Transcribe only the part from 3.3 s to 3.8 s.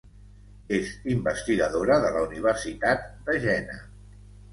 Jena.